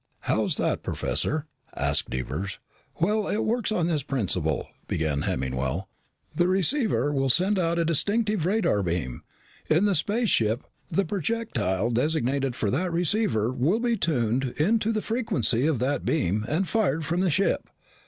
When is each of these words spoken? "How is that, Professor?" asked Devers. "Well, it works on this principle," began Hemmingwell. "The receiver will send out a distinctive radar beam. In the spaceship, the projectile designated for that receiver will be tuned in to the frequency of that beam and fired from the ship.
"How 0.21 0.45
is 0.45 0.57
that, 0.57 0.81
Professor?" 0.81 1.45
asked 1.75 2.09
Devers. 2.09 2.57
"Well, 2.99 3.27
it 3.27 3.43
works 3.45 3.71
on 3.71 3.85
this 3.85 4.01
principle," 4.01 4.67
began 4.87 5.21
Hemmingwell. 5.21 5.89
"The 6.35 6.47
receiver 6.47 7.13
will 7.13 7.29
send 7.29 7.59
out 7.59 7.77
a 7.77 7.85
distinctive 7.85 8.47
radar 8.47 8.81
beam. 8.81 9.21
In 9.69 9.85
the 9.85 9.93
spaceship, 9.93 10.63
the 10.89 11.05
projectile 11.05 11.91
designated 11.91 12.55
for 12.55 12.71
that 12.71 12.91
receiver 12.91 13.51
will 13.51 13.79
be 13.79 13.95
tuned 13.95 14.55
in 14.57 14.79
to 14.79 14.91
the 14.91 15.03
frequency 15.03 15.67
of 15.67 15.77
that 15.77 16.03
beam 16.03 16.45
and 16.49 16.67
fired 16.67 17.05
from 17.05 17.19
the 17.19 17.29
ship. 17.29 17.69